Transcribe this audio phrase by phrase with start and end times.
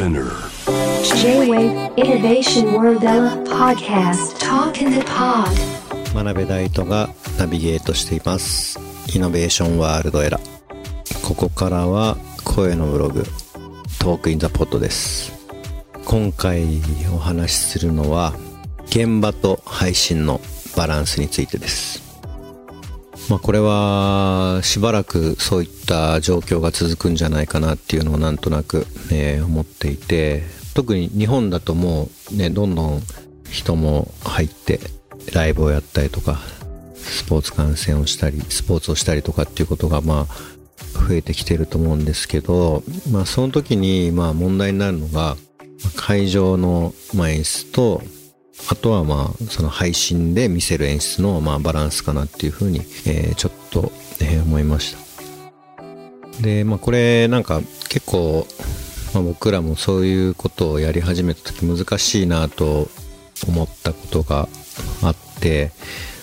[0.00, 0.32] Spinner.
[1.20, 3.02] J-Wave Innovation World
[3.44, 4.38] Podcast.
[4.38, 5.54] Talk in the Pod.
[6.14, 8.78] 真鍋大斗がナビゲートしています。
[9.14, 10.40] イノベーションワールドエラ
[11.22, 13.24] ここからは声のブログ
[13.98, 15.32] トークインザポットです。
[16.06, 16.80] 今回
[17.14, 18.32] お話しするのは
[18.86, 20.40] 現場と配信の
[20.78, 22.09] バランスについてです
[23.30, 30.42] まあこれはしばらくそういった状況が続くんじゃないかなっていうのをなんとなく、え思っていて
[30.74, 33.00] 特に日本だともうねどんどん
[33.48, 34.80] 人も入って
[35.32, 36.40] ライブをやったりとか
[36.96, 45.36] スポーツ観戦をしたりスポーツをしたりとかっていうことがまあ増えてきてると思うんですけど、まあ、その時にまあ問題になるのが
[45.94, 48.02] 会場のまあ演出と
[48.70, 56.42] あとはまあその配信で見せる演出のまあバランスかなっていうふうに、えーちょっと、えー思いました。
[56.42, 58.46] でまあこれなんか結構、
[59.12, 62.88] まあ、僕らもそういうことをやり始めた時難しいなと
[63.48, 64.48] 思ったことが
[65.02, 65.72] あって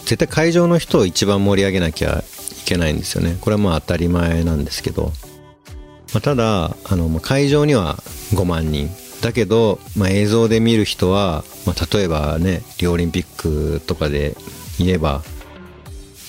[0.00, 2.24] 絶対会場の人を一番盛り上げなきゃ
[2.62, 3.36] いけないんですよね。
[3.40, 5.12] これはまあ当たり前なんですけど、
[6.12, 7.98] まあ、ただあの会場には
[8.34, 8.90] 5万人。
[9.22, 14.36] だけど、まあ、映像で見る人は、まあ、例えばねリオオリンピックとかで
[14.78, 15.22] 言えば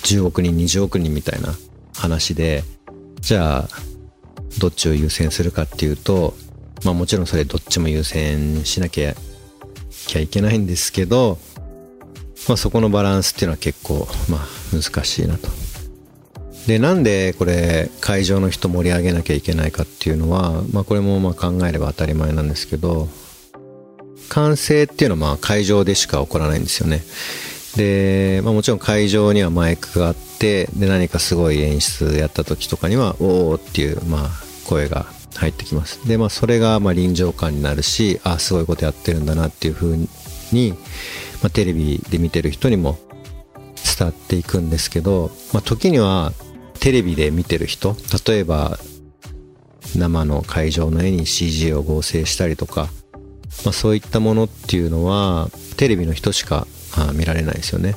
[0.04, 1.54] 10億人20億人みたいな
[1.96, 2.62] 話で
[3.20, 3.68] じゃあ
[4.58, 6.34] どっちを優先するかっていうと
[6.84, 9.14] まあもちろんそれどっちも優先しなきゃ
[10.06, 11.38] きゃいけないんですけど、
[12.48, 15.48] まあ、そこのバランスっていうのは結構、まあ、難しいなと。
[16.66, 23.08] でなんでこれ会場の人盛り上げなきゃいけないかっていうのは、まあ、これもまあ考えれば当たり前なんですけど
[24.28, 27.02] 歓声っていうのはまあ会場でしか起こらないんですよね。
[27.76, 34.30] で、まあ、もちろん会場にはマイクがあってで何かすごい演出やった時とかには「おお」っていう、まあ、
[34.66, 39.98] 声が入ってきますでまあそれがまあ臨場感になるしあすごいことやってるんだなっていう風
[40.52, 40.70] に、
[41.42, 42.98] まあ、テレビで見てる人にも
[43.98, 46.32] 伝わっていくんですけど、まあ、時には
[46.84, 47.96] テレビで見てる人
[48.28, 48.78] 例えば
[49.96, 52.88] 生の会場の絵に CG を合成したりとか、
[53.64, 56.66] まあ、そういったものっていうのはテレビの人しか
[57.14, 57.92] 見られないですよね、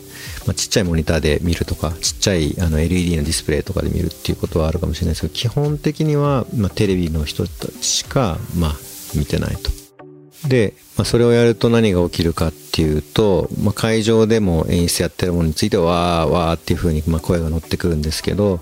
[0.46, 8.74] まあ、ちっちゃいモニターで見るとかちっちゃいあの LED のディスプレイとかで見るっていうことはあるかもしれないですけど基本的には、ま、テレビの人しか、ま、
[9.14, 9.77] 見てないと。
[10.48, 18.60] で、まあ、それをやると何が起きるかっていうと、まあ、会場でも演出やってるものについてはわーわーっていう風にま声が乗ってくるんですけど、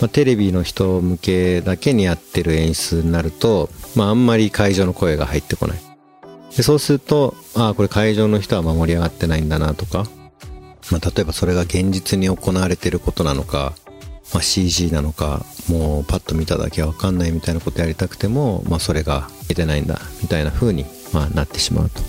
[0.00, 5.78] まあ、テレビの人向けだけにやってる演出になると、まあ、あんまり会場の声が入ってこない。
[6.56, 10.06] でそうするとああこれ会場の人は盛り上がってないんだなとか、
[10.90, 13.74] まあ、例えばそれが現実に行われてることなのか、
[14.32, 22.00] まあ、CG なのかもうパッと見ただけは分かんないみたいなことやりたくても、まあ、それが見てないんだみたいな風に、まあ、なってしまうと。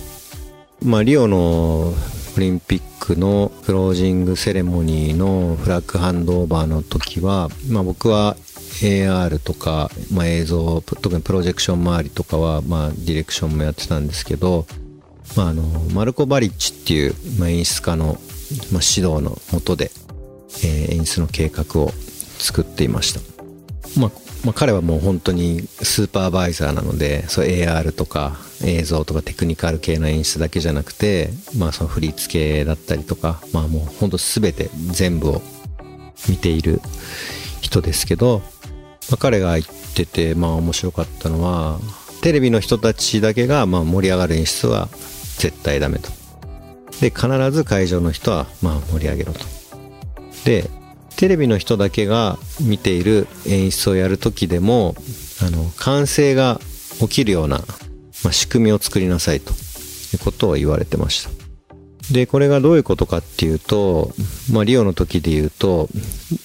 [0.84, 1.94] まあ、リオの
[2.36, 8.36] オリンピックのクロージングセレモニーのフラッグハンドオーバーの時は、まあ、僕は
[8.80, 14.66] AR とか、まあ、映像特にプロジェクション周りとかは、まあ、ディレクションもやってたんですけど、
[15.36, 15.62] まあ、あの
[15.92, 18.16] マルコ・バリッチっていう、まあ、演出家の、まあ、
[18.72, 19.90] 指導のもとで、
[20.64, 21.90] えー演出の計画を
[22.38, 23.20] 作っていました、
[24.00, 24.10] まあ
[24.44, 35.42] まあ、彼はもう本当にスーパーバイザーなのでそう AR とか映像とかテクニカル系の演出だけじゃなくて、まあ、その振り付けだったりとか、まあ、もう本当全て全部を
[36.28, 36.80] 見ている
[37.60, 38.42] 人ですけど、
[39.10, 41.78] まあ、彼が言ってて、まあ、面白かったのは
[42.22, 44.88] テレビの人たちだけがまあ盛り上がる演出は
[45.38, 46.10] 絶対ダメと。
[47.00, 49.40] で必ず会場の人はまあ盛り上げろと。
[50.44, 50.68] で
[51.16, 54.94] テレビの人だけが見ている演出をやる時でも
[55.42, 56.60] あの歓声が
[56.98, 57.62] 起きるような、
[58.24, 59.52] まあ、仕組みを作りなさいと。
[60.12, 61.30] いうことを言われてました。
[62.12, 64.10] でこれがどういうことかっていうと、
[64.52, 65.88] まあ、リオの時で言うと、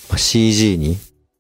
[0.10, 0.98] まあ CG に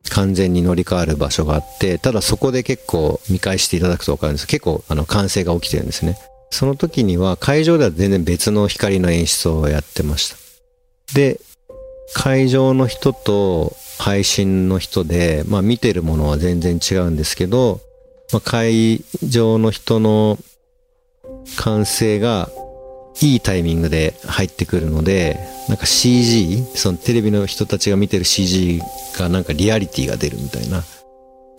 [0.09, 4.47] 完全に乗り換わる場所があってただそこで結構見返していただくと分かるんです。
[4.47, 6.17] 結構あの完成が起きてるんですね。
[6.51, 10.37] その時には会場では全然別の光の演出をやってました。
[11.13, 11.39] で
[12.13, 17.81] 会場の人と配信の人で、まあ、見てるものは全然違うんですけど、
[18.31, 20.37] まあ、会場の人の
[21.57, 22.49] 歓声が
[23.21, 25.39] いいタイミングで入ってくるので
[25.69, 28.81] なんか CG そのテレビの人たちが見てる CG
[29.17, 30.83] がなんかリアリティが出るみたいな。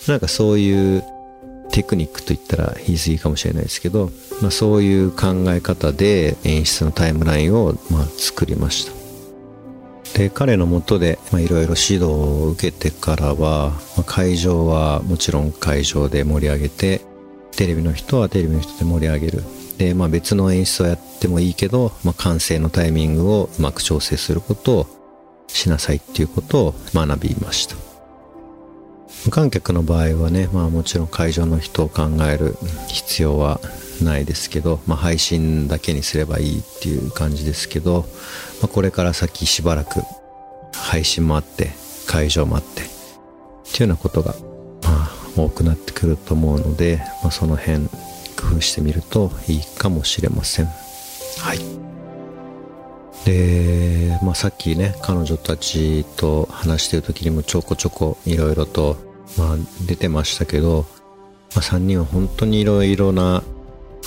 [0.08, 1.04] なんかそういう
[1.72, 4.10] テクニックといったら言い過ぎかもしれないですけど、
[4.40, 8.95] まあ、そういう考え方で演出のタイムラインをま作りました。
[10.14, 17.00] で彼のもとでいろいろ指導を受けてからは、まあ会場はもちろん会場で盛り上げて
[17.56, 19.44] テレビの人はテレビの人で盛り上げる。
[19.78, 24.86] で、まあ、別の演出をやってもいいけど、まあ、完成のタイミングをうまく調整することを
[25.48, 27.76] しなさいっていうことを学びました。
[29.24, 32.56] 無観客の場合はね、まあ、もちろん会場の人を考える
[32.88, 33.60] 必要は
[34.04, 38.06] ないですけど、まあ、配信だけにすればいいっていう感じですけど、
[38.60, 40.02] まあ、これから先しばらく
[40.74, 41.70] 配信もあって
[42.06, 42.84] 会場もあってっ
[43.72, 44.34] ていうようなことが、
[44.82, 47.88] まあ、多くなってくると思うので、まあ、その辺
[48.36, 50.66] 工夫してみるといいかもしれません。
[50.66, 51.58] はい。
[53.24, 58.96] で、まあ、さっきね彼女たちと話してる時にもちょこちょこいろいろと、
[59.36, 59.56] まあ、
[59.86, 60.86] 出てましたけど、
[61.54, 63.42] まあ、3人は本当にいろいろな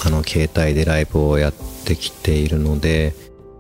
[0.06, 1.54] あの携帯でライブをやっ
[1.86, 3.14] てきているので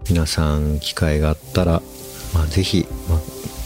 [0.10, 1.82] 皆さん機会があったら、
[2.34, 3.20] まあ、ぜひ、まあ、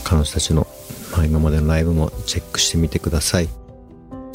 [0.03, 0.67] 彼女たちの、
[1.11, 3.49] まあ、今までのライブもチェックしてみてください。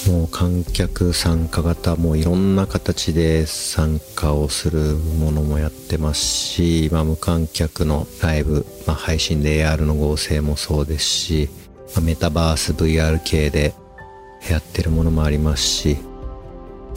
[0.07, 11.51] もう観客参加型もういろんな形で参加をするものもやってますし、まあ、無観客のライブ、まあ、配信で AR の合成もそうですし、
[11.95, 13.75] まあ、メタバース VR 系で
[14.49, 15.99] やってるものもありますし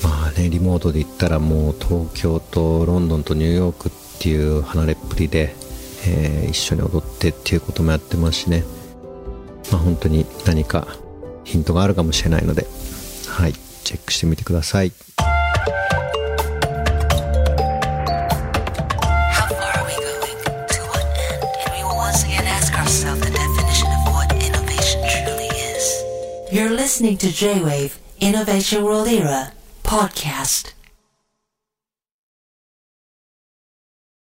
[0.03, 5.55] まあね、リモートで言ったらもう東京とロンドンとニューヨークっていう離れっぷりで、
[6.05, 8.63] え、一緒に踊ってっていうこともやってますしね、
[9.71, 10.87] まあ、本当に何か
[11.43, 12.65] ヒントがあるかもしれないので、
[13.27, 13.53] はい、
[13.83, 14.91] チェックしてみてください。
[27.41, 29.60] J-Wave Innovation World Era.
[29.91, 30.80] Podcast.